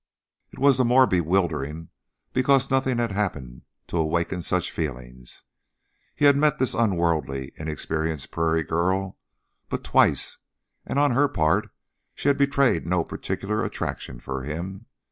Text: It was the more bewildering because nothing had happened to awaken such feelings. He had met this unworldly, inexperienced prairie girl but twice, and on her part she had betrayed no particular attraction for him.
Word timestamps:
It 0.51 0.57
was 0.57 0.77
the 0.77 0.83
more 0.83 1.05
bewildering 1.05 1.89
because 2.33 2.71
nothing 2.71 2.97
had 2.97 3.11
happened 3.11 3.61
to 3.85 3.97
awaken 3.97 4.41
such 4.41 4.71
feelings. 4.71 5.43
He 6.15 6.25
had 6.25 6.35
met 6.35 6.57
this 6.57 6.73
unworldly, 6.73 7.53
inexperienced 7.57 8.31
prairie 8.31 8.63
girl 8.63 9.19
but 9.69 9.83
twice, 9.83 10.39
and 10.87 10.97
on 10.97 11.11
her 11.11 11.27
part 11.27 11.69
she 12.15 12.29
had 12.29 12.37
betrayed 12.39 12.87
no 12.87 13.03
particular 13.03 13.63
attraction 13.63 14.19
for 14.19 14.41
him. 14.41 14.87